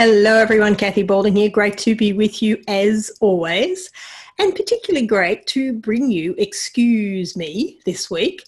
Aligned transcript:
Hello, 0.00 0.36
everyone. 0.36 0.76
Cathy 0.76 1.02
Balding 1.02 1.34
here. 1.34 1.48
Great 1.48 1.76
to 1.78 1.96
be 1.96 2.12
with 2.12 2.40
you 2.40 2.62
as 2.68 3.10
always, 3.20 3.90
and 4.38 4.54
particularly 4.54 5.04
great 5.04 5.44
to 5.48 5.72
bring 5.72 6.08
you 6.08 6.36
Excuse 6.38 7.36
Me 7.36 7.80
this 7.84 8.08
week. 8.08 8.44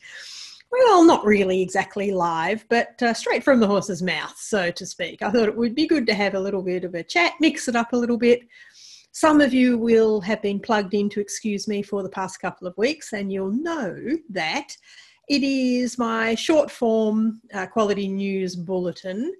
Well, 0.70 1.04
not 1.04 1.24
really 1.24 1.60
exactly 1.60 2.12
live, 2.12 2.64
but 2.68 3.02
uh, 3.02 3.14
straight 3.14 3.42
from 3.42 3.58
the 3.58 3.66
horse's 3.66 4.00
mouth, 4.00 4.36
so 4.38 4.70
to 4.70 4.86
speak. 4.86 5.22
I 5.22 5.30
thought 5.32 5.48
it 5.48 5.56
would 5.56 5.74
be 5.74 5.88
good 5.88 6.06
to 6.06 6.14
have 6.14 6.34
a 6.34 6.40
little 6.40 6.62
bit 6.62 6.84
of 6.84 6.94
a 6.94 7.02
chat, 7.02 7.32
mix 7.40 7.66
it 7.66 7.74
up 7.74 7.94
a 7.94 7.96
little 7.96 8.16
bit. 8.16 8.42
Some 9.10 9.40
of 9.40 9.52
you 9.52 9.76
will 9.76 10.20
have 10.20 10.40
been 10.42 10.60
plugged 10.60 10.94
in 10.94 11.10
to 11.10 11.20
Excuse 11.20 11.66
Me 11.66 11.82
for 11.82 12.04
the 12.04 12.10
past 12.10 12.40
couple 12.40 12.68
of 12.68 12.78
weeks, 12.78 13.12
and 13.12 13.32
you'll 13.32 13.50
know 13.50 13.98
that 14.28 14.76
it 15.28 15.42
is 15.42 15.98
my 15.98 16.36
short 16.36 16.70
form 16.70 17.40
uh, 17.52 17.66
quality 17.66 18.06
news 18.06 18.54
bulletin 18.54 19.34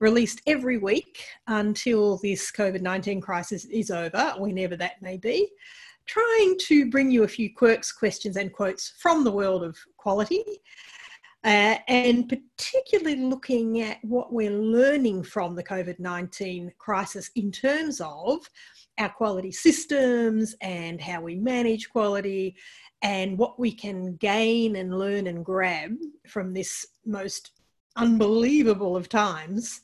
released 0.00 0.42
every 0.46 0.78
week 0.78 1.24
until 1.46 2.18
this 2.18 2.52
COVID 2.52 2.82
19 2.82 3.20
crisis 3.20 3.64
is 3.66 3.90
over, 3.90 4.34
whenever 4.38 4.76
that 4.76 5.00
may 5.00 5.16
be, 5.16 5.48
trying 6.06 6.56
to 6.66 6.90
bring 6.90 7.10
you 7.10 7.24
a 7.24 7.28
few 7.28 7.52
quirks, 7.54 7.92
questions, 7.92 8.36
and 8.36 8.52
quotes 8.52 8.94
from 8.98 9.24
the 9.24 9.30
world 9.30 9.62
of 9.62 9.76
quality. 9.96 10.44
Uh, 11.44 11.78
and 11.86 12.28
particularly 12.28 13.20
looking 13.20 13.80
at 13.80 13.98
what 14.02 14.32
we're 14.32 14.50
learning 14.50 15.22
from 15.22 15.54
the 15.54 15.62
COVID 15.62 16.00
19 16.00 16.72
crisis 16.78 17.30
in 17.36 17.52
terms 17.52 18.00
of 18.00 18.50
our 18.98 19.10
quality 19.10 19.52
systems 19.52 20.56
and 20.60 21.00
how 21.00 21.20
we 21.20 21.36
manage 21.36 21.88
quality 21.88 22.56
and 23.02 23.38
what 23.38 23.60
we 23.60 23.70
can 23.70 24.16
gain 24.16 24.76
and 24.76 24.98
learn 24.98 25.26
and 25.26 25.44
grab 25.44 25.92
from 26.26 26.52
this 26.52 26.84
most 27.04 27.52
unbelievable 27.96 28.96
of 28.96 29.08
times 29.08 29.80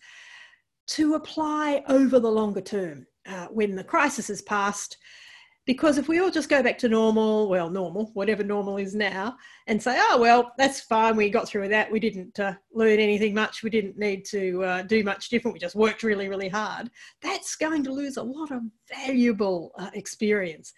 to 0.89 1.15
apply 1.15 1.83
over 1.89 2.21
the 2.21 2.31
longer 2.31 2.61
term 2.61 3.07
uh, 3.27 3.47
when 3.47 3.75
the 3.75 3.85
crisis 3.85 4.29
has 4.29 4.43
passed. 4.43 4.97
Because 5.65 5.97
if 5.97 6.09
we 6.09 6.19
all 6.19 6.31
just 6.31 6.49
go 6.49 6.61
back 6.61 6.77
to 6.79 6.89
normal, 6.89 7.49
well, 7.49 7.71
normal, 7.71 8.11
whatever 8.15 8.43
normal 8.43 8.79
is 8.79 8.97
now, 8.97 9.37
and 9.69 9.81
say, 9.81 9.97
oh, 9.97 10.19
well, 10.21 10.53
that's 10.59 10.81
fine, 10.81 11.15
we 11.15 11.31
got 11.31 11.47
through 11.47 11.69
that, 11.69 11.91
we 11.91 12.01
didn't 12.01 12.41
uh, 12.41 12.55
learn 12.73 12.99
anything 12.99 13.33
much, 13.33 13.63
we 13.63 13.71
didn't 13.71 13.97
need 13.97 14.25
to 14.25 14.65
uh, 14.65 14.83
do 14.83 15.05
much 15.05 15.29
different, 15.29 15.53
we 15.53 15.61
just 15.61 15.77
worked 15.77 16.03
really, 16.03 16.29
really 16.29 16.49
hard, 16.49 16.91
that's 17.23 17.55
going 17.55 17.85
to 17.85 17.93
lose 17.93 18.17
a 18.17 18.23
lot 18.23 18.51
of 18.51 18.61
valuable 18.93 19.71
uh, 19.79 19.91
experience, 19.95 20.73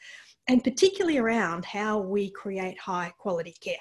and 0.48 0.62
particularly 0.62 1.16
around 1.16 1.64
how 1.64 1.98
we 1.98 2.30
create 2.32 2.78
high 2.78 3.10
quality 3.16 3.54
care. 3.62 3.76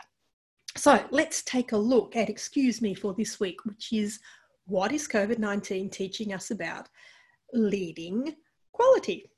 So 0.76 1.04
let's 1.12 1.44
take 1.44 1.72
a 1.72 1.78
look 1.78 2.16
at 2.16 2.30
Excuse 2.30 2.82
Me 2.82 2.94
for 2.94 3.14
this 3.14 3.40
week, 3.40 3.64
which 3.66 3.94
is 3.94 4.20
what 4.66 4.92
is 4.92 5.08
COVID 5.08 5.38
19 5.38 5.90
teaching 5.90 6.34
us 6.34 6.52
about 6.52 6.90
leading 7.54 8.36
quality? 8.72 9.30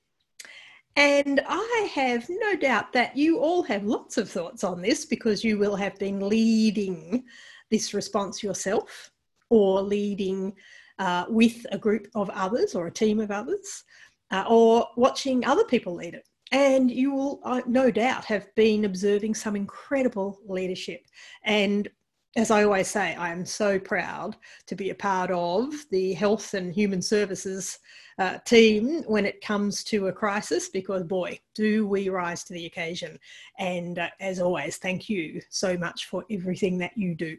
And 0.96 1.42
I 1.46 1.90
have 1.94 2.26
no 2.30 2.56
doubt 2.56 2.94
that 2.94 3.18
you 3.18 3.40
all 3.40 3.64
have 3.64 3.84
lots 3.84 4.18
of 4.18 4.30
thoughts 4.30 4.64
on 4.64 4.82
this 4.82 5.06
because 5.06 5.44
you 5.44 5.58
will 5.58 5.76
have 5.76 6.00
been 6.00 6.22
leading 6.30 7.26
this 7.70 7.94
response 7.94 8.42
yourself 8.42 9.12
or 9.50 9.82
leading 9.82 10.54
uh, 11.00 11.26
with 11.28 11.66
a 11.74 11.78
group 11.78 12.08
of 12.16 12.30
others 12.30 12.76
or 12.76 12.88
a 12.88 12.94
team 12.94 13.20
of 13.20 13.30
others 13.30 13.84
uh, 14.32 14.46
or 14.48 14.88
watching 14.96 15.46
other 15.46 15.66
people 15.66 15.96
lead 15.96 16.14
it. 16.14 16.26
And 16.52 16.92
you 16.92 17.14
will, 17.14 17.40
uh, 17.44 17.62
no 17.66 17.90
doubt, 17.90 18.26
have 18.26 18.54
been 18.56 18.86
observing 18.86 19.36
some 19.36 19.56
incredible 19.56 20.40
leadership. 20.48 21.02
And 21.44 21.90
as 22.36 22.52
I 22.52 22.64
always 22.64 22.88
say, 22.88 23.16
I 23.16 23.32
am 23.32 23.46
so 23.46 23.80
proud 23.80 24.36
to 24.68 24.76
be 24.76 24.90
a 24.90 24.96
part 24.96 25.32
of 25.32 25.74
the 25.90 26.14
Health 26.14 26.54
and 26.54 26.74
Human 26.74 27.02
Services 27.02 27.80
uh, 28.20 28.38
team 28.40 29.04
when 29.04 29.26
it 29.26 29.42
comes 29.42 29.84
to 29.86 30.08
a 30.08 30.14
crisis 30.14 30.70
because, 30.70 31.04
boy, 31.04 31.40
do 31.54 31.88
we 31.88 32.10
rise 32.10 32.44
to 32.46 32.54
the 32.54 32.66
occasion. 32.66 33.18
And 33.58 34.00
uh, 34.00 34.10
as 34.20 34.40
always, 34.40 34.78
thank 34.78 35.10
you 35.10 35.42
so 35.50 35.78
much 35.78 36.06
for 36.06 36.26
everything 36.30 36.78
that 36.80 36.98
you 36.98 37.16
do. 37.16 37.38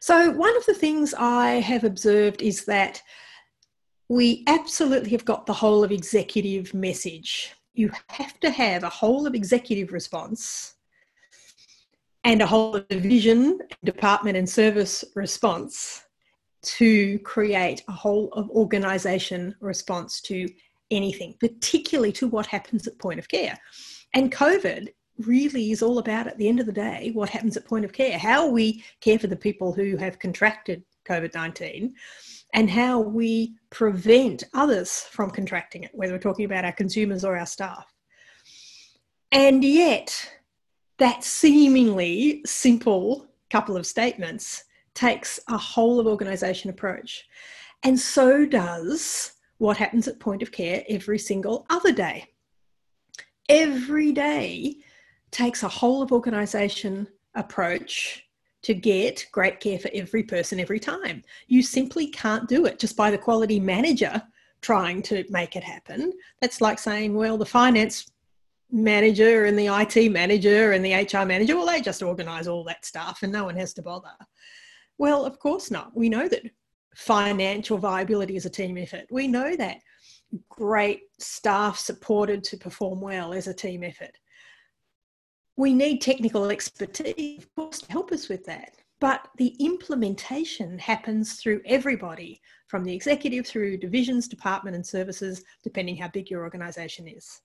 So, 0.00 0.30
one 0.30 0.54
of 0.56 0.66
the 0.66 0.74
things 0.74 1.14
I 1.14 1.52
have 1.52 1.84
observed 1.84 2.42
is 2.42 2.66
that 2.66 3.02
we 4.08 4.44
absolutely 4.46 5.10
have 5.10 5.24
got 5.24 5.46
the 5.46 5.54
whole 5.54 5.82
of 5.82 5.90
executive 5.90 6.74
message 6.74 7.54
you 7.74 7.90
have 8.08 8.38
to 8.40 8.50
have 8.50 8.84
a 8.84 8.88
whole 8.88 9.26
of 9.26 9.34
executive 9.34 9.92
response 9.92 10.74
and 12.22 12.40
a 12.40 12.46
whole 12.46 12.76
of 12.76 12.88
division, 12.88 13.58
department, 13.84 14.36
and 14.36 14.48
service 14.48 15.04
response 15.14 16.04
to 16.62 17.18
create 17.18 17.82
a 17.88 17.92
whole 17.92 18.32
of 18.32 18.48
organisation 18.50 19.54
response 19.60 20.20
to 20.22 20.48
anything, 20.90 21.34
particularly 21.38 22.12
to 22.12 22.26
what 22.26 22.46
happens 22.46 22.86
at 22.86 22.98
point 22.98 23.18
of 23.18 23.28
care. 23.28 23.58
And 24.14 24.32
COVID 24.32 24.88
really 25.18 25.70
is 25.70 25.82
all 25.82 25.98
about, 25.98 26.26
at 26.26 26.38
the 26.38 26.48
end 26.48 26.60
of 26.60 26.66
the 26.66 26.72
day, 26.72 27.10
what 27.12 27.28
happens 27.28 27.56
at 27.56 27.66
point 27.66 27.84
of 27.84 27.92
care, 27.92 28.18
how 28.18 28.48
we 28.48 28.82
care 29.00 29.18
for 29.18 29.26
the 29.26 29.36
people 29.36 29.72
who 29.72 29.96
have 29.96 30.18
contracted 30.18 30.82
COVID 31.06 31.34
19 31.34 31.94
and 32.54 32.70
how 32.70 33.00
we 33.00 33.56
prevent 33.70 34.44
others 34.54 35.00
from 35.10 35.30
contracting 35.30 35.82
it, 35.82 35.90
whether 35.92 36.12
we're 36.12 36.18
talking 36.18 36.44
about 36.44 36.64
our 36.64 36.72
consumers 36.72 37.24
or 37.24 37.36
our 37.36 37.46
staff. 37.46 37.92
And 39.32 39.64
yet, 39.64 40.32
that 40.98 41.24
seemingly 41.24 42.42
simple 42.46 43.26
couple 43.50 43.76
of 43.76 43.86
statements 43.86 44.64
takes 44.94 45.40
a 45.48 45.58
whole 45.58 45.98
of 45.98 46.06
organisation 46.06 46.70
approach. 46.70 47.24
And 47.82 47.98
so 47.98 48.46
does 48.46 49.32
what 49.58 49.76
happens 49.76 50.06
at 50.06 50.20
point 50.20 50.40
of 50.40 50.52
care 50.52 50.84
every 50.88 51.18
single 51.18 51.66
other 51.68 51.92
day. 51.92 52.28
Every 53.48 54.12
day 54.12 54.76
takes 55.32 55.64
a 55.64 55.68
whole 55.68 56.02
of 56.02 56.12
organisation 56.12 57.08
approach 57.34 58.24
to 58.64 58.74
get 58.74 59.26
great 59.30 59.60
care 59.60 59.78
for 59.78 59.90
every 59.94 60.22
person 60.22 60.58
every 60.58 60.80
time. 60.80 61.22
You 61.46 61.62
simply 61.62 62.08
can't 62.08 62.48
do 62.48 62.64
it 62.66 62.78
just 62.78 62.96
by 62.96 63.10
the 63.10 63.18
quality 63.18 63.60
manager 63.60 64.22
trying 64.62 65.02
to 65.02 65.24
make 65.28 65.54
it 65.54 65.62
happen. 65.62 66.12
That's 66.40 66.62
like 66.62 66.78
saying, 66.78 67.14
well, 67.14 67.36
the 67.36 67.44
finance 67.44 68.10
manager 68.70 69.44
and 69.44 69.58
the 69.58 69.66
IT 69.66 70.10
manager 70.10 70.72
and 70.72 70.82
the 70.84 70.94
HR 70.94 71.26
manager, 71.26 71.56
well, 71.56 71.66
they 71.66 71.82
just 71.82 72.02
organize 72.02 72.48
all 72.48 72.64
that 72.64 72.84
stuff 72.84 73.20
and 73.22 73.30
no 73.30 73.44
one 73.44 73.56
has 73.56 73.74
to 73.74 73.82
bother. 73.82 74.08
Well, 74.96 75.26
of 75.26 75.38
course 75.38 75.70
not. 75.70 75.94
We 75.94 76.08
know 76.08 76.26
that 76.28 76.42
financial 76.96 77.76
viability 77.76 78.36
is 78.36 78.46
a 78.46 78.50
team 78.50 78.78
effort. 78.78 79.04
We 79.10 79.28
know 79.28 79.54
that 79.56 79.78
great 80.48 81.02
staff 81.18 81.78
supported 81.78 82.42
to 82.44 82.56
perform 82.56 83.02
well 83.02 83.32
is 83.32 83.46
a 83.46 83.54
team 83.54 83.84
effort 83.84 84.16
we 85.56 85.72
need 85.72 86.00
technical 86.00 86.50
expertise, 86.50 87.42
of 87.42 87.54
course, 87.54 87.80
to 87.80 87.92
help 87.92 88.12
us 88.12 88.28
with 88.28 88.44
that. 88.46 88.72
But 89.00 89.28
the 89.38 89.54
implementation 89.58 90.78
happens 90.78 91.34
through 91.34 91.60
everybody, 91.66 92.40
from 92.68 92.84
the 92.84 92.94
executive 92.94 93.46
through 93.46 93.78
divisions, 93.78 94.28
department, 94.28 94.76
and 94.76 94.86
services, 94.86 95.44
depending 95.62 95.96
how 95.96 96.08
big 96.08 96.30
your 96.30 96.42
organisation 96.42 97.06
is. 97.06 97.40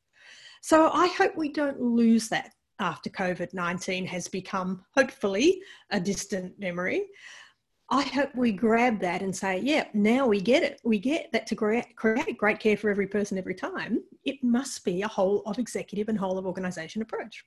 So 0.61 0.89
I 0.91 1.07
hope 1.07 1.35
we 1.35 1.51
don't 1.51 1.81
lose 1.81 2.29
that 2.29 2.53
after 2.79 3.09
COVID 3.09 3.53
19 3.53 4.05
has 4.07 4.27
become, 4.27 4.83
hopefully, 4.95 5.61
a 5.89 5.99
distant 5.99 6.57
memory. 6.59 7.07
I 7.91 8.03
hope 8.03 8.29
we 8.35 8.51
grab 8.51 8.99
that 9.01 9.21
and 9.21 9.35
say, 9.35 9.59
yeah, 9.59 9.85
now 9.93 10.27
we 10.27 10.39
get 10.39 10.61
it. 10.63 10.79
We 10.83 10.99
get 10.99 11.31
that 11.33 11.47
to 11.47 11.55
create, 11.55 11.95
great 11.95 12.59
care 12.59 12.77
for 12.77 12.89
every 12.89 13.07
person 13.07 13.37
every 13.37 13.55
time, 13.55 14.03
it 14.25 14.43
must 14.43 14.85
be 14.85 15.01
a 15.01 15.07
whole 15.07 15.41
of 15.47 15.57
executive 15.57 16.07
and 16.07 16.17
whole 16.17 16.37
of 16.37 16.45
organisation 16.45 17.01
approach. 17.01 17.43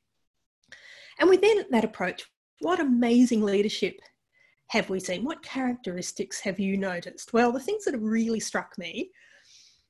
And 1.18 1.28
within 1.28 1.64
that 1.70 1.84
approach, 1.84 2.24
what 2.60 2.80
amazing 2.80 3.42
leadership 3.42 4.00
have 4.68 4.88
we 4.88 5.00
seen? 5.00 5.24
What 5.24 5.42
characteristics 5.42 6.40
have 6.40 6.58
you 6.58 6.76
noticed? 6.76 7.32
Well, 7.32 7.52
the 7.52 7.60
things 7.60 7.84
that 7.84 7.94
have 7.94 8.02
really 8.02 8.40
struck 8.40 8.76
me 8.78 9.10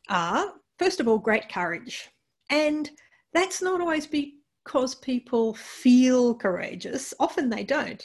are, 0.08 0.52
first 0.78 1.00
of 1.00 1.08
all, 1.08 1.18
great 1.18 1.48
courage. 1.48 2.08
And 2.50 2.90
that's 3.32 3.62
not 3.62 3.80
always 3.80 4.06
because 4.06 4.94
people 4.96 5.54
feel 5.54 6.34
courageous, 6.34 7.14
often 7.20 7.48
they 7.48 7.64
don't. 7.64 8.02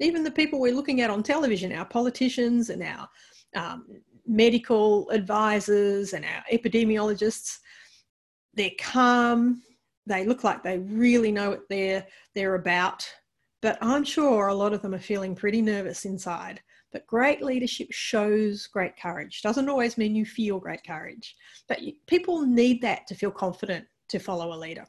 Even 0.00 0.24
the 0.24 0.30
people 0.30 0.60
we're 0.60 0.74
looking 0.74 1.00
at 1.00 1.10
on 1.10 1.22
television, 1.22 1.72
our 1.72 1.84
politicians 1.84 2.70
and 2.70 2.82
our 2.82 3.08
um, 3.54 3.86
medical 4.26 5.10
advisors 5.10 6.12
and 6.12 6.24
our 6.24 6.42
epidemiologists, 6.52 7.58
they're 8.54 8.70
calm, 8.78 9.62
they 10.06 10.24
look 10.24 10.44
like 10.44 10.62
they 10.62 10.78
really 10.78 11.32
know 11.32 11.50
what 11.50 11.68
they're 11.68 12.06
they're 12.34 12.54
about 12.54 13.06
but 13.60 13.78
i'm 13.80 14.04
sure 14.04 14.48
a 14.48 14.54
lot 14.54 14.72
of 14.72 14.82
them 14.82 14.94
are 14.94 15.00
feeling 15.00 15.34
pretty 15.34 15.62
nervous 15.62 16.04
inside. 16.04 16.60
But 16.92 17.06
great 17.06 17.42
leadership 17.42 17.88
shows 17.90 18.66
great 18.66 18.98
courage. 18.98 19.40
Doesn't 19.40 19.70
always 19.70 19.96
mean 19.96 20.14
you 20.14 20.26
feel 20.26 20.58
great 20.58 20.84
courage 20.86 21.34
but 21.68 21.78
people 22.06 22.42
need 22.42 22.82
that 22.82 23.06
to 23.06 23.14
feel 23.14 23.30
confident 23.30 23.86
to 24.08 24.18
follow 24.18 24.52
a 24.52 24.58
leader. 24.58 24.84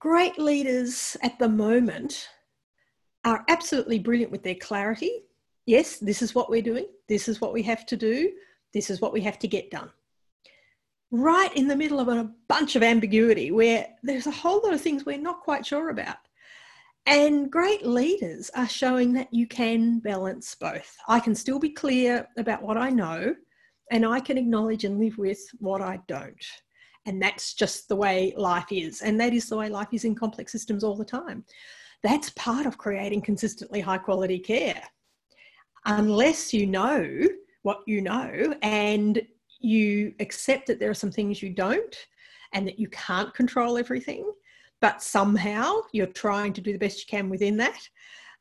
Great 0.00 0.38
leaders 0.38 1.16
at 1.22 1.38
the 1.38 1.48
moment 1.48 2.28
are 3.24 3.44
absolutely 3.48 3.98
brilliant 3.98 4.32
with 4.32 4.42
their 4.42 4.54
clarity. 4.54 5.24
Yes, 5.66 5.98
this 5.98 6.22
is 6.22 6.34
what 6.34 6.50
we're 6.50 6.62
doing, 6.62 6.86
this 7.08 7.28
is 7.28 7.40
what 7.40 7.52
we 7.52 7.62
have 7.62 7.84
to 7.86 7.96
do, 7.96 8.32
this 8.72 8.90
is 8.90 9.00
what 9.00 9.12
we 9.12 9.20
have 9.20 9.38
to 9.40 9.48
get 9.48 9.70
done. 9.70 9.90
Right 11.12 11.54
in 11.56 11.66
the 11.66 11.76
middle 11.76 11.98
of 11.98 12.08
a 12.08 12.30
bunch 12.48 12.76
of 12.76 12.82
ambiguity 12.82 13.50
where 13.50 13.88
there's 14.02 14.28
a 14.28 14.32
whole 14.32 14.60
lot 14.62 14.72
of 14.72 14.80
things 14.80 15.04
we're 15.04 15.18
not 15.18 15.40
quite 15.40 15.66
sure 15.66 15.88
about. 15.90 16.18
And 17.06 17.50
great 17.50 17.84
leaders 17.84 18.50
are 18.54 18.68
showing 18.68 19.12
that 19.14 19.32
you 19.32 19.48
can 19.48 19.98
balance 19.98 20.54
both. 20.54 20.96
I 21.08 21.18
can 21.18 21.34
still 21.34 21.58
be 21.58 21.70
clear 21.70 22.28
about 22.36 22.62
what 22.62 22.76
I 22.76 22.90
know, 22.90 23.34
and 23.90 24.06
I 24.06 24.20
can 24.20 24.38
acknowledge 24.38 24.84
and 24.84 25.00
live 25.00 25.18
with 25.18 25.40
what 25.58 25.82
I 25.82 25.98
don't. 26.06 26.44
And 27.06 27.20
that's 27.20 27.54
just 27.54 27.88
the 27.88 27.96
way 27.96 28.32
life 28.36 28.70
is. 28.70 29.00
And 29.00 29.18
that 29.20 29.32
is 29.32 29.48
the 29.48 29.56
way 29.56 29.68
life 29.68 29.88
is 29.92 30.04
in 30.04 30.14
complex 30.14 30.52
systems 30.52 30.84
all 30.84 30.96
the 30.96 31.04
time. 31.04 31.44
That's 32.02 32.30
part 32.30 32.66
of 32.66 32.78
creating 32.78 33.22
consistently 33.22 33.80
high 33.80 33.98
quality 33.98 34.38
care. 34.38 34.82
Unless 35.86 36.54
you 36.54 36.66
know 36.66 37.26
what 37.62 37.80
you 37.86 38.00
know 38.00 38.54
and 38.62 39.20
you 39.60 40.14
accept 40.20 40.66
that 40.66 40.78
there 40.78 40.90
are 40.90 40.94
some 40.94 41.12
things 41.12 41.42
you 41.42 41.50
don't 41.50 41.96
and 42.52 42.66
that 42.66 42.78
you 42.78 42.88
can't 42.88 43.32
control 43.34 43.78
everything, 43.78 44.30
but 44.80 45.02
somehow 45.02 45.80
you're 45.92 46.06
trying 46.06 46.52
to 46.54 46.60
do 46.60 46.72
the 46.72 46.78
best 46.78 47.00
you 47.00 47.06
can 47.06 47.28
within 47.28 47.56
that. 47.58 47.88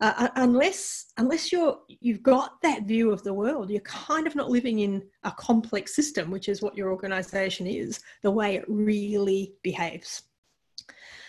Uh, 0.02 0.30
unless 0.38 1.08
unless 1.18 1.52
you're 1.52 1.78
you've 1.88 2.24
got 2.24 2.62
that 2.62 2.84
view 2.84 3.12
of 3.12 3.22
the 3.24 3.34
world, 3.34 3.70
you're 3.70 3.82
kind 3.82 4.28
of 4.28 4.36
not 4.36 4.50
living 4.50 4.80
in 4.80 5.04
a 5.26 5.32
complex 5.32 5.94
system, 5.94 6.32
which 6.32 6.48
is 6.48 6.62
what 6.62 6.78
your 6.78 6.90
organisation 6.90 7.68
is, 7.68 8.00
the 8.22 8.32
way 8.32 8.56
it 8.56 8.64
really 8.70 9.54
behaves. 9.62 10.24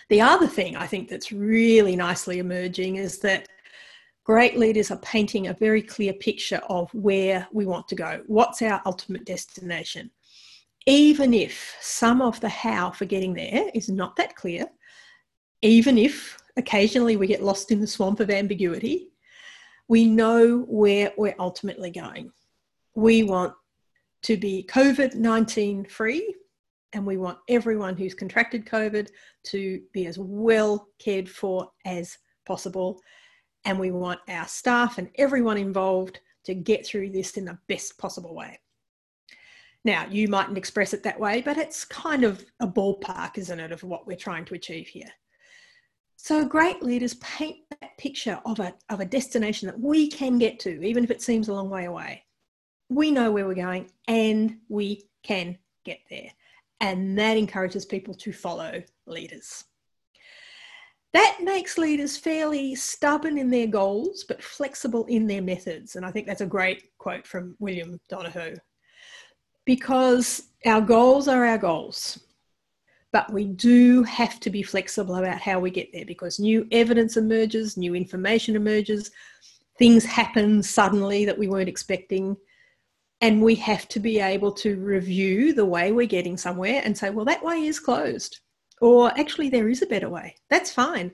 The 0.09 0.21
other 0.21 0.47
thing 0.47 0.77
I 0.77 0.87
think 0.87 1.09
that's 1.09 1.33
really 1.33 1.97
nicely 1.97 2.39
emerging 2.39 2.95
is 2.95 3.19
that 3.19 3.49
great 4.23 4.57
leaders 4.57 4.91
are 4.91 4.99
painting 4.99 5.47
a 5.47 5.53
very 5.53 5.81
clear 5.81 6.13
picture 6.13 6.61
of 6.69 6.93
where 6.93 7.47
we 7.51 7.65
want 7.65 7.87
to 7.87 7.95
go. 7.95 8.21
What's 8.27 8.61
our 8.61 8.81
ultimate 8.85 9.25
destination? 9.25 10.11
Even 10.87 11.33
if 11.33 11.75
some 11.81 12.21
of 12.21 12.39
the 12.39 12.49
how 12.49 12.91
for 12.91 13.05
getting 13.05 13.33
there 13.33 13.65
is 13.73 13.89
not 13.89 14.15
that 14.15 14.35
clear, 14.35 14.65
even 15.61 15.97
if 15.97 16.37
occasionally 16.57 17.17
we 17.17 17.27
get 17.27 17.43
lost 17.43 17.71
in 17.71 17.79
the 17.79 17.87
swamp 17.87 18.19
of 18.19 18.29
ambiguity, 18.29 19.09
we 19.87 20.05
know 20.05 20.59
where 20.67 21.11
we're 21.17 21.35
ultimately 21.37 21.91
going. 21.91 22.31
We 22.95 23.23
want 23.23 23.53
to 24.23 24.37
be 24.37 24.65
COVID 24.69 25.15
19 25.15 25.85
free, 25.85 26.35
and 26.93 27.05
we 27.05 27.17
want 27.17 27.39
everyone 27.47 27.97
who's 27.97 28.13
contracted 28.13 28.65
COVID 28.65 29.09
to 29.47 29.81
be 29.93 30.05
as 30.07 30.17
well 30.17 30.87
cared 30.99 31.29
for 31.29 31.71
as 31.85 32.17
possible. 32.45 33.01
And 33.65 33.79
we 33.79 33.91
want 33.91 34.19
our 34.27 34.47
staff 34.47 34.97
and 34.97 35.09
everyone 35.15 35.57
involved 35.57 36.19
to 36.45 36.55
get 36.55 36.85
through 36.85 37.11
this 37.11 37.37
in 37.37 37.45
the 37.45 37.57
best 37.67 37.97
possible 37.97 38.35
way. 38.35 38.59
Now, 39.83 40.05
you 40.09 40.27
mightn't 40.27 40.57
express 40.57 40.93
it 40.93 41.03
that 41.03 41.19
way, 41.19 41.41
but 41.41 41.57
it's 41.57 41.85
kind 41.85 42.23
of 42.23 42.45
a 42.59 42.67
ballpark, 42.67 43.37
isn't 43.37 43.59
it, 43.59 43.71
of 43.71 43.83
what 43.83 44.05
we're 44.05 44.15
trying 44.17 44.45
to 44.45 44.53
achieve 44.53 44.87
here. 44.87 45.09
So 46.17 46.45
great 46.45 46.83
leaders 46.83 47.15
paint 47.15 47.57
that 47.69 47.97
picture 47.97 48.39
of 48.45 48.59
a, 48.59 48.75
of 48.89 48.99
a 48.99 49.05
destination 49.05 49.65
that 49.65 49.79
we 49.79 50.07
can 50.07 50.37
get 50.37 50.59
to, 50.59 50.83
even 50.83 51.03
if 51.03 51.09
it 51.09 51.21
seems 51.21 51.47
a 51.47 51.53
long 51.53 51.69
way 51.69 51.85
away. 51.85 52.23
We 52.89 53.09
know 53.09 53.31
where 53.31 53.47
we're 53.47 53.55
going 53.55 53.89
and 54.07 54.57
we 54.69 55.09
can 55.23 55.57
get 55.83 55.99
there. 56.11 56.31
And 56.79 57.17
that 57.17 57.37
encourages 57.37 57.85
people 57.85 58.13
to 58.15 58.31
follow 58.31 58.83
leaders. 59.07 59.63
That 61.13 61.39
makes 61.41 61.77
leaders 61.77 62.17
fairly 62.17 62.75
stubborn 62.75 63.37
in 63.37 63.49
their 63.49 63.67
goals, 63.67 64.23
but 64.23 64.41
flexible 64.41 65.05
in 65.05 65.27
their 65.27 65.41
methods. 65.41 65.95
And 65.95 66.05
I 66.05 66.11
think 66.11 66.25
that's 66.25 66.41
a 66.41 66.45
great 66.45 66.83
quote 66.97 67.27
from 67.27 67.55
William 67.59 67.99
Donohue. 68.07 68.55
Because 69.65 70.43
our 70.65 70.81
goals 70.81 71.27
are 71.27 71.45
our 71.45 71.57
goals 71.57 72.19
but 73.11 73.31
we 73.31 73.45
do 73.45 74.03
have 74.03 74.39
to 74.39 74.49
be 74.49 74.63
flexible 74.63 75.15
about 75.15 75.41
how 75.41 75.59
we 75.59 75.69
get 75.69 75.91
there 75.91 76.05
because 76.05 76.39
new 76.39 76.65
evidence 76.71 77.17
emerges, 77.17 77.75
new 77.75 77.93
information 77.93 78.55
emerges, 78.55 79.11
things 79.77 80.05
happen 80.05 80.63
suddenly 80.63 81.25
that 81.25 81.37
we 81.37 81.47
weren't 81.47 81.69
expecting. 81.69 82.37
And 83.19 83.41
we 83.41 83.55
have 83.55 83.87
to 83.89 83.99
be 83.99 84.19
able 84.19 84.51
to 84.53 84.77
review 84.77 85.53
the 85.53 85.65
way 85.65 85.91
we're 85.91 86.07
getting 86.07 86.37
somewhere 86.37 86.81
and 86.83 86.97
say, 86.97 87.09
well, 87.09 87.25
that 87.25 87.43
way 87.43 87.65
is 87.65 87.79
closed. 87.79 88.39
Or 88.81 89.17
actually, 89.17 89.49
there 89.49 89.69
is 89.69 89.81
a 89.81 89.87
better 89.87 90.09
way. 90.09 90.35
That's 90.49 90.73
fine. 90.73 91.11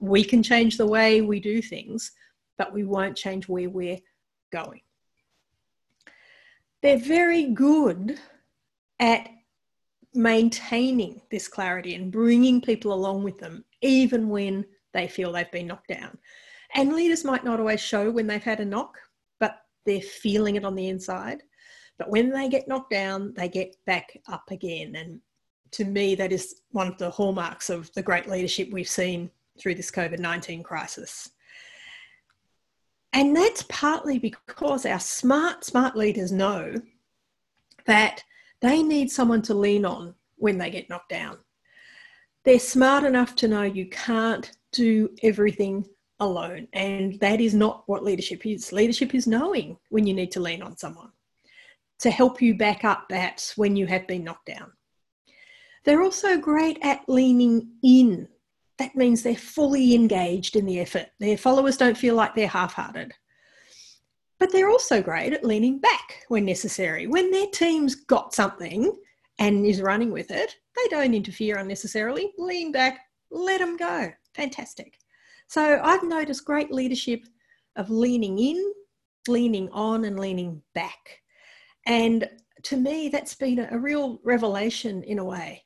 We 0.00 0.24
can 0.24 0.42
change 0.42 0.76
the 0.76 0.86
way 0.86 1.20
we 1.20 1.38
do 1.38 1.60
things, 1.60 2.12
but 2.56 2.72
we 2.72 2.84
won't 2.84 3.16
change 3.16 3.46
where 3.46 3.68
we're 3.68 3.98
going. 4.50 4.80
They're 6.82 6.98
very 6.98 7.44
good 7.44 8.18
at 8.98 9.28
maintaining 10.14 11.20
this 11.30 11.46
clarity 11.46 11.94
and 11.94 12.10
bringing 12.10 12.60
people 12.60 12.92
along 12.92 13.22
with 13.22 13.38
them, 13.38 13.64
even 13.82 14.28
when 14.30 14.64
they 14.94 15.06
feel 15.06 15.30
they've 15.30 15.50
been 15.52 15.68
knocked 15.68 15.88
down. 15.88 16.16
And 16.74 16.94
leaders 16.94 17.24
might 17.24 17.44
not 17.44 17.60
always 17.60 17.80
show 17.80 18.10
when 18.10 18.26
they've 18.26 18.42
had 18.42 18.60
a 18.60 18.64
knock, 18.64 18.96
but 19.38 19.58
they're 19.84 20.00
feeling 20.00 20.56
it 20.56 20.64
on 20.64 20.74
the 20.74 20.88
inside. 20.88 21.42
But 21.98 22.08
when 22.08 22.30
they 22.30 22.48
get 22.48 22.66
knocked 22.66 22.90
down, 22.90 23.34
they 23.36 23.48
get 23.48 23.76
back 23.84 24.16
up 24.26 24.44
again. 24.50 24.96
And 24.96 25.20
to 25.72 25.84
me, 25.84 26.14
that 26.16 26.32
is 26.32 26.62
one 26.72 26.88
of 26.88 26.98
the 26.98 27.10
hallmarks 27.10 27.70
of 27.70 27.92
the 27.94 28.02
great 28.02 28.28
leadership 28.28 28.70
we've 28.70 28.88
seen 28.88 29.30
through 29.58 29.74
this 29.74 29.90
COVID 29.90 30.18
19 30.18 30.62
crisis. 30.62 31.30
And 33.12 33.36
that's 33.36 33.64
partly 33.68 34.18
because 34.18 34.86
our 34.86 35.00
smart, 35.00 35.64
smart 35.64 35.96
leaders 35.96 36.30
know 36.30 36.74
that 37.86 38.22
they 38.60 38.82
need 38.82 39.10
someone 39.10 39.42
to 39.42 39.54
lean 39.54 39.84
on 39.84 40.14
when 40.36 40.58
they 40.58 40.70
get 40.70 40.88
knocked 40.88 41.08
down. 41.10 41.38
They're 42.44 42.58
smart 42.58 43.04
enough 43.04 43.34
to 43.36 43.48
know 43.48 43.62
you 43.62 43.88
can't 43.90 44.50
do 44.72 45.10
everything 45.22 45.86
alone. 46.20 46.68
And 46.72 47.18
that 47.20 47.40
is 47.40 47.54
not 47.54 47.82
what 47.86 48.04
leadership 48.04 48.46
is. 48.46 48.72
Leadership 48.72 49.14
is 49.14 49.26
knowing 49.26 49.76
when 49.88 50.06
you 50.06 50.14
need 50.14 50.30
to 50.32 50.40
lean 50.40 50.62
on 50.62 50.76
someone 50.76 51.10
to 51.98 52.10
help 52.10 52.40
you 52.40 52.54
back 52.54 52.84
up 52.84 53.08
perhaps 53.08 53.56
when 53.58 53.76
you 53.76 53.86
have 53.86 54.06
been 54.06 54.24
knocked 54.24 54.46
down. 54.46 54.72
They're 55.84 56.02
also 56.02 56.36
great 56.38 56.78
at 56.82 57.08
leaning 57.08 57.68
in. 57.82 58.28
That 58.78 58.96
means 58.96 59.22
they're 59.22 59.34
fully 59.34 59.94
engaged 59.94 60.56
in 60.56 60.66
the 60.66 60.80
effort. 60.80 61.06
Their 61.18 61.36
followers 61.36 61.76
don't 61.76 61.96
feel 61.96 62.14
like 62.14 62.34
they're 62.34 62.48
half 62.48 62.74
hearted. 62.74 63.12
But 64.38 64.52
they're 64.52 64.70
also 64.70 65.02
great 65.02 65.32
at 65.34 65.44
leaning 65.44 65.78
back 65.78 66.24
when 66.28 66.46
necessary. 66.46 67.06
When 67.06 67.30
their 67.30 67.46
team's 67.48 67.94
got 67.94 68.34
something 68.34 68.90
and 69.38 69.66
is 69.66 69.82
running 69.82 70.10
with 70.10 70.30
it, 70.30 70.56
they 70.76 70.88
don't 70.88 71.14
interfere 71.14 71.58
unnecessarily. 71.58 72.32
Lean 72.38 72.72
back, 72.72 73.00
let 73.30 73.58
them 73.58 73.76
go. 73.76 74.10
Fantastic. 74.34 74.98
So 75.48 75.80
I've 75.82 76.04
noticed 76.04 76.44
great 76.44 76.70
leadership 76.70 77.24
of 77.76 77.90
leaning 77.90 78.38
in, 78.38 78.72
leaning 79.28 79.68
on, 79.70 80.04
and 80.04 80.18
leaning 80.18 80.62
back. 80.74 81.20
And 81.86 82.28
to 82.62 82.76
me, 82.76 83.08
that's 83.08 83.34
been 83.34 83.66
a, 83.70 83.78
real 83.78 84.20
revelation 84.22 85.02
in 85.02 85.18
a 85.18 85.24
way. 85.24 85.64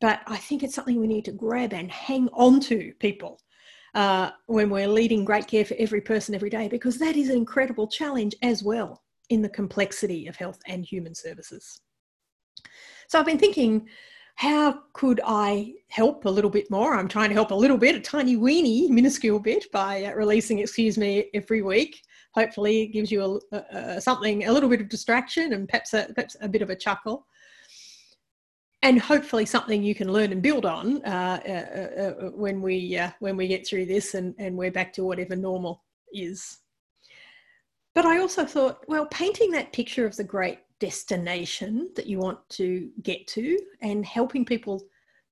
But 0.00 0.20
I 0.26 0.36
think 0.36 0.62
it's 0.62 0.74
something 0.74 1.00
we 1.00 1.06
need 1.06 1.24
to 1.24 1.32
grab 1.32 1.72
and 1.72 1.90
hang 1.90 2.28
on 2.32 2.60
to, 2.60 2.92
people 3.00 3.40
uh, 3.94 4.30
when 4.46 4.70
we're 4.70 4.88
leading 4.88 5.24
great 5.24 5.46
care 5.46 5.64
for 5.64 5.74
every 5.78 6.00
person 6.00 6.34
every 6.34 6.50
day, 6.50 6.68
because 6.68 6.98
that 6.98 7.16
is 7.16 7.30
an 7.30 7.36
incredible 7.36 7.88
challenge 7.88 8.34
as 8.42 8.62
well 8.62 9.02
in 9.30 9.42
the 9.42 9.48
complexity 9.48 10.26
of 10.26 10.36
health 10.36 10.60
and 10.66 10.84
human 10.84 11.14
services. 11.14 11.80
So 13.08 13.18
I've 13.18 13.26
been 13.26 13.38
thinking, 13.38 13.88
how 14.36 14.82
could 14.92 15.20
I 15.26 15.74
help 15.88 16.24
a 16.24 16.30
little 16.30 16.50
bit 16.50 16.70
more? 16.70 16.94
I'm 16.94 17.08
trying 17.08 17.30
to 17.30 17.34
help 17.34 17.50
a 17.50 17.54
little 17.56 17.76
bit, 17.76 17.96
a 17.96 18.00
tiny 18.00 18.36
weeny, 18.36 18.88
minuscule 18.88 19.40
bit 19.40 19.64
by 19.72 20.04
uh, 20.04 20.14
releasing 20.14 20.60
Excuse 20.60 20.96
Me 20.96 21.28
every 21.34 21.62
week. 21.62 22.00
Hopefully, 22.34 22.82
it 22.82 22.88
gives 22.88 23.10
you 23.10 23.40
a, 23.50 23.56
a, 23.56 24.00
something, 24.00 24.46
a 24.46 24.52
little 24.52 24.68
bit 24.68 24.80
of 24.80 24.88
distraction 24.88 25.54
and 25.54 25.68
perhaps 25.68 25.92
a, 25.92 26.08
perhaps 26.14 26.36
a 26.40 26.48
bit 26.48 26.62
of 26.62 26.70
a 26.70 26.76
chuckle 26.76 27.26
and 28.82 29.00
hopefully 29.00 29.44
something 29.44 29.82
you 29.82 29.94
can 29.94 30.12
learn 30.12 30.32
and 30.32 30.42
build 30.42 30.64
on 30.64 31.02
uh, 31.04 31.40
uh, 31.46 31.50
uh, 31.50 32.02
uh, 32.02 32.30
when 32.30 32.62
we 32.62 32.96
uh, 32.96 33.10
when 33.18 33.36
we 33.36 33.48
get 33.48 33.66
through 33.66 33.86
this 33.86 34.14
and, 34.14 34.34
and 34.38 34.56
we're 34.56 34.70
back 34.70 34.92
to 34.94 35.04
whatever 35.04 35.34
normal 35.34 35.82
is. 36.12 36.58
But 37.94 38.06
I 38.06 38.18
also 38.18 38.44
thought, 38.44 38.84
well, 38.86 39.06
painting 39.06 39.50
that 39.52 39.72
picture 39.72 40.06
of 40.06 40.16
the 40.16 40.24
great 40.24 40.60
destination 40.78 41.90
that 41.96 42.06
you 42.06 42.18
want 42.18 42.38
to 42.50 42.90
get 43.02 43.26
to 43.28 43.58
and 43.80 44.06
helping 44.06 44.44
people 44.44 44.84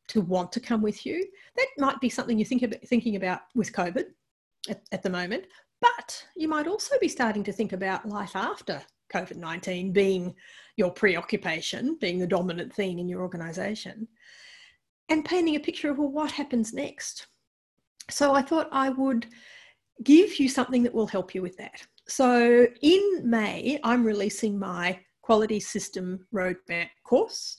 to 0.08 0.20
want 0.20 0.50
to 0.52 0.60
come 0.60 0.82
with 0.82 1.06
you, 1.06 1.24
that 1.56 1.66
might 1.78 2.00
be 2.00 2.08
something 2.08 2.38
you 2.38 2.44
think 2.44 2.62
about 2.62 2.80
thinking 2.86 3.16
about 3.16 3.42
with 3.54 3.72
COVID 3.72 4.06
at, 4.68 4.82
at 4.90 5.02
the 5.02 5.10
moment. 5.10 5.44
But 5.80 6.24
you 6.34 6.48
might 6.48 6.66
also 6.66 6.96
be 7.00 7.08
starting 7.08 7.44
to 7.44 7.52
think 7.52 7.72
about 7.72 8.08
life 8.08 8.34
after 8.34 8.82
COVID 9.12 9.36
19 9.36 9.92
being 9.92 10.34
your 10.76 10.90
preoccupation, 10.90 11.97
being 12.00 12.18
the 12.18 12.26
dominant 12.26 12.73
theme 12.73 12.99
in 12.99 13.09
your 13.09 13.23
organization, 13.23 14.06
and 15.09 15.25
painting 15.25 15.56
a 15.56 15.61
picture 15.61 15.90
of, 15.90 15.99
well, 15.99 16.11
what 16.11 16.30
happens 16.30 16.73
next? 16.73 17.26
So 18.11 18.35
I 18.35 18.42
thought 18.42 18.68
I 18.73 18.90
would 18.90 19.26
give 20.02 20.38
you 20.38 20.49
something 20.49 20.83
that 20.83 20.95
will 20.95 21.06
help 21.06 21.35
you 21.35 21.42
with 21.42 21.56
that. 21.56 21.83
So 22.09 22.66
in 22.83 23.23
May, 23.25 23.80
I'm 23.83 24.04
releasing 24.04 24.59
my 24.59 25.00
quality 25.23 25.59
system 25.59 26.26
roadmap 26.33 26.88
course. 27.04 27.59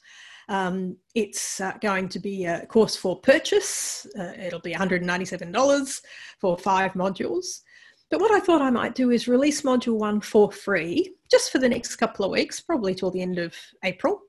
Um, 0.49 0.95
it's 1.15 1.59
uh, 1.59 1.73
going 1.81 2.07
to 2.09 2.19
be 2.19 2.45
a 2.45 2.65
course 2.67 2.95
for 2.95 3.19
purchase. 3.19 4.07
Uh, 4.17 4.31
it'll 4.39 4.61
be 4.61 4.73
$197 4.73 6.01
for 6.39 6.57
five 6.57 6.93
modules. 6.93 7.61
But 8.09 8.21
what 8.21 8.31
I 8.31 8.39
thought 8.39 8.61
I 8.61 8.69
might 8.69 8.95
do 8.95 9.11
is 9.11 9.27
release 9.27 9.63
module 9.63 9.97
one 9.97 10.21
for 10.21 10.51
free, 10.51 11.15
just 11.29 11.51
for 11.51 11.59
the 11.59 11.69
next 11.69 11.97
couple 11.97 12.23
of 12.23 12.31
weeks, 12.31 12.61
probably 12.61 12.95
till 12.95 13.11
the 13.11 13.21
end 13.21 13.37
of 13.37 13.53
April. 13.83 14.21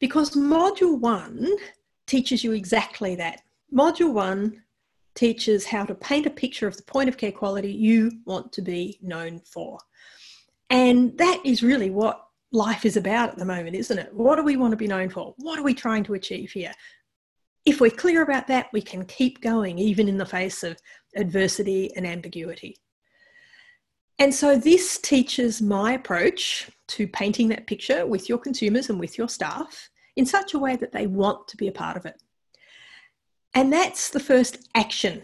Because 0.00 0.34
module 0.34 0.98
one 0.98 1.48
teaches 2.06 2.42
you 2.42 2.52
exactly 2.52 3.14
that. 3.16 3.42
Module 3.72 4.12
one 4.12 4.62
teaches 5.14 5.66
how 5.66 5.84
to 5.84 5.94
paint 5.94 6.26
a 6.26 6.30
picture 6.30 6.66
of 6.66 6.76
the 6.76 6.82
point 6.82 7.08
of 7.08 7.16
care 7.16 7.32
quality 7.32 7.72
you 7.72 8.10
want 8.24 8.52
to 8.52 8.62
be 8.62 8.98
known 9.02 9.40
for. 9.40 9.78
And 10.70 11.16
that 11.18 11.40
is 11.44 11.62
really 11.62 11.90
what 11.90 12.24
life 12.52 12.84
is 12.84 12.96
about 12.96 13.30
at 13.30 13.38
the 13.38 13.44
moment, 13.44 13.76
isn't 13.76 13.98
it? 13.98 14.12
What 14.12 14.36
do 14.36 14.42
we 14.42 14.56
want 14.56 14.72
to 14.72 14.76
be 14.76 14.88
known 14.88 15.08
for? 15.08 15.34
What 15.38 15.58
are 15.58 15.62
we 15.62 15.74
trying 15.74 16.04
to 16.04 16.14
achieve 16.14 16.50
here? 16.50 16.72
If 17.66 17.80
we're 17.80 17.90
clear 17.90 18.22
about 18.22 18.46
that, 18.46 18.68
we 18.72 18.80
can 18.80 19.04
keep 19.04 19.40
going 19.40 19.78
even 19.78 20.08
in 20.08 20.16
the 20.16 20.26
face 20.26 20.62
of 20.64 20.78
adversity 21.16 21.94
and 21.96 22.06
ambiguity. 22.06 22.76
And 24.18 24.34
so 24.34 24.56
this 24.56 24.98
teaches 24.98 25.62
my 25.62 25.92
approach 25.92 26.70
to 26.88 27.08
painting 27.08 27.48
that 27.48 27.66
picture 27.66 28.06
with 28.06 28.28
your 28.28 28.38
consumers 28.38 28.90
and 28.90 29.00
with 29.00 29.16
your 29.16 29.28
staff 29.28 29.88
in 30.16 30.26
such 30.26 30.52
a 30.54 30.58
way 30.58 30.76
that 30.76 30.92
they 30.92 31.06
want 31.06 31.48
to 31.48 31.56
be 31.56 31.68
a 31.68 31.72
part 31.72 31.96
of 31.96 32.04
it. 32.04 32.20
And 33.54 33.72
that's 33.72 34.10
the 34.10 34.20
first 34.20 34.68
action 34.74 35.22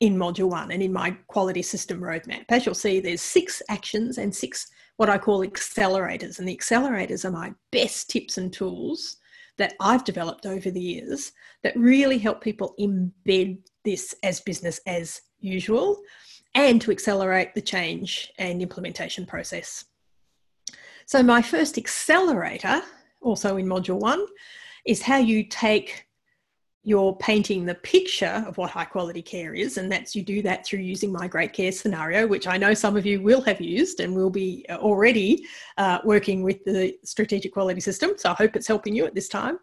in 0.00 0.16
module 0.16 0.50
one 0.50 0.70
and 0.70 0.82
in 0.82 0.92
my 0.92 1.10
quality 1.26 1.62
system 1.62 2.00
roadmap. 2.00 2.44
As 2.48 2.64
you'll 2.64 2.74
see, 2.74 3.00
there's 3.00 3.20
six 3.20 3.62
actions 3.68 4.18
and 4.18 4.34
six 4.34 4.68
what 4.96 5.08
I 5.08 5.18
call 5.18 5.44
accelerators. 5.44 6.38
And 6.38 6.46
the 6.46 6.56
accelerators 6.56 7.24
are 7.24 7.30
my 7.30 7.52
best 7.70 8.10
tips 8.10 8.38
and 8.38 8.52
tools 8.52 9.16
that 9.58 9.74
I've 9.80 10.04
developed 10.04 10.46
over 10.46 10.70
the 10.70 10.80
years 10.80 11.32
that 11.62 11.76
really 11.76 12.18
help 12.18 12.40
people 12.40 12.74
embed 12.80 13.58
this 13.84 14.14
as 14.22 14.40
business 14.40 14.80
as 14.86 15.20
usual 15.40 16.00
and 16.54 16.80
to 16.82 16.90
accelerate 16.90 17.54
the 17.54 17.60
change 17.60 18.32
and 18.38 18.62
implementation 18.62 19.26
process. 19.26 19.84
So, 21.06 21.22
my 21.22 21.42
first 21.42 21.78
accelerator, 21.78 22.82
also 23.20 23.56
in 23.56 23.66
module 23.66 24.00
one, 24.00 24.24
is 24.86 25.02
how 25.02 25.18
you 25.18 25.44
take 25.44 26.06
you're 26.84 27.14
painting 27.16 27.64
the 27.64 27.76
picture 27.76 28.44
of 28.46 28.58
what 28.58 28.70
high 28.70 28.84
quality 28.84 29.22
care 29.22 29.54
is, 29.54 29.78
and 29.78 29.90
that's 29.90 30.16
you 30.16 30.22
do 30.22 30.42
that 30.42 30.66
through 30.66 30.80
using 30.80 31.12
my 31.12 31.28
great 31.28 31.52
care 31.52 31.70
scenario, 31.70 32.26
which 32.26 32.48
I 32.48 32.56
know 32.56 32.74
some 32.74 32.96
of 32.96 33.06
you 33.06 33.22
will 33.22 33.40
have 33.42 33.60
used 33.60 34.00
and 34.00 34.16
will 34.16 34.30
be 34.30 34.66
uh, 34.68 34.76
already 34.78 35.46
uh, 35.78 35.98
working 36.04 36.42
with 36.42 36.64
the 36.64 36.96
strategic 37.04 37.52
quality 37.52 37.80
system. 37.80 38.12
So 38.16 38.30
I 38.30 38.34
hope 38.34 38.56
it's 38.56 38.66
helping 38.66 38.96
you 38.96 39.06
at 39.06 39.14
this 39.14 39.28
time. 39.28 39.58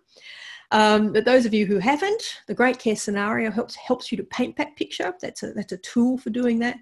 Um, 0.72 1.12
but 1.12 1.26
those 1.26 1.46
of 1.46 1.54
you 1.54 1.66
who 1.66 1.80
haven't, 1.80 2.42
the 2.48 2.54
great 2.54 2.80
care 2.80 2.96
scenario 2.96 3.52
helps 3.52 3.76
helps 3.76 4.12
you 4.12 4.18
to 4.18 4.24
paint 4.24 4.56
that 4.56 4.76
picture. 4.78 5.14
That's 5.22 5.44
a 5.44 5.52
that's 5.52 5.74
a 5.74 5.78
tool 5.78 6.18
for 6.18 6.30
doing 6.30 6.60
that, 6.60 6.78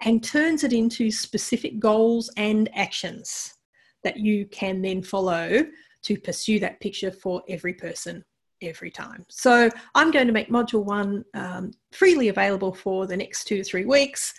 and 0.00 0.24
turns 0.24 0.64
it 0.64 0.72
into 0.72 1.10
specific 1.10 1.78
goals 1.78 2.30
and 2.36 2.70
actions 2.74 3.54
that 4.02 4.18
you 4.18 4.46
can 4.46 4.80
then 4.80 5.02
follow 5.02 5.66
to 6.04 6.20
pursue 6.20 6.60
that 6.60 6.80
picture 6.80 7.10
for 7.10 7.42
every 7.48 7.74
person 7.74 8.24
every 8.68 8.90
time. 8.90 9.24
So 9.28 9.70
I'm 9.94 10.10
going 10.10 10.26
to 10.26 10.32
make 10.32 10.50
module 10.50 10.84
one 10.84 11.24
um, 11.34 11.72
freely 11.92 12.28
available 12.28 12.72
for 12.72 13.06
the 13.06 13.16
next 13.16 13.44
two 13.44 13.62
three 13.64 13.84
weeks. 13.84 14.34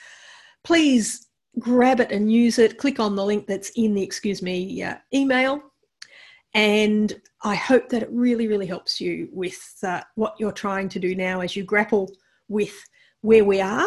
Please 0.64 1.28
grab 1.60 2.00
it 2.00 2.12
and 2.12 2.32
use 2.32 2.60
it. 2.60 2.78
Click 2.78 3.00
on 3.00 3.16
the 3.16 3.26
link 3.26 3.48
that's 3.48 3.72
in 3.76 3.94
the 3.94 4.04
excuse 4.04 4.42
me 4.42 4.84
uh, 4.84 4.96
email. 5.14 5.62
And 6.54 7.22
I 7.44 7.56
hope 7.56 7.90
that 7.90 8.04
it 8.04 8.10
really, 8.12 8.48
really 8.48 8.66
helps 8.66 9.02
you 9.02 9.28
with 9.34 9.60
uh, 9.84 10.02
what 10.16 10.36
you're 10.40 10.54
trying 10.54 10.88
to 10.90 11.00
do 11.00 11.14
now 11.14 11.42
as 11.42 11.56
you 11.56 11.64
grapple 11.64 12.10
with 12.48 12.74
where 13.22 13.44
we 13.44 13.60
are, 13.60 13.86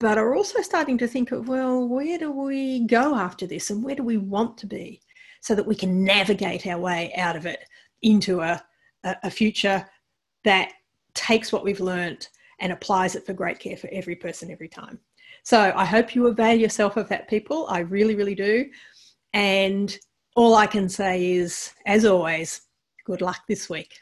but 0.00 0.18
are 0.18 0.34
also 0.34 0.60
starting 0.60 0.98
to 0.98 1.08
think 1.08 1.32
of, 1.32 1.48
well, 1.48 1.88
where 1.88 2.18
do 2.18 2.30
we 2.30 2.86
go 2.86 3.14
after 3.14 3.46
this 3.46 3.70
and 3.70 3.82
where 3.82 3.94
do 3.94 4.02
we 4.02 4.18
want 4.18 4.58
to 4.58 4.66
be 4.66 5.00
so 5.40 5.54
that 5.54 5.66
we 5.66 5.74
can 5.74 6.04
navigate 6.04 6.66
our 6.66 6.78
way 6.78 7.12
out 7.16 7.36
of 7.36 7.46
it 7.46 7.64
into 8.02 8.40
a, 8.40 8.62
a 9.04 9.30
future 9.30 9.84
that 10.44 10.72
takes 11.14 11.52
what 11.52 11.64
we've 11.64 11.80
learned 11.80 12.28
and 12.60 12.72
applies 12.72 13.14
it 13.14 13.24
for 13.24 13.32
great 13.32 13.58
care 13.58 13.76
for 13.76 13.88
every 13.92 14.14
person 14.14 14.50
every 14.50 14.68
time. 14.68 14.98
So 15.42 15.72
I 15.74 15.84
hope 15.84 16.14
you 16.14 16.26
avail 16.26 16.58
yourself 16.58 16.96
of 16.96 17.08
that, 17.08 17.28
people. 17.28 17.66
I 17.68 17.80
really, 17.80 18.14
really 18.14 18.34
do. 18.34 18.66
And 19.32 19.96
all 20.36 20.54
I 20.54 20.66
can 20.66 20.88
say 20.88 21.32
is, 21.32 21.72
as 21.86 22.04
always, 22.04 22.62
good 23.06 23.20
luck 23.20 23.40
this 23.48 23.70
week. 23.70 23.98